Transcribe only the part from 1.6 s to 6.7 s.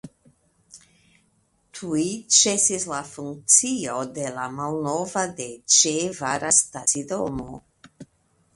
Tuj ĉesis la funkcio de la malnova de ĉe Vara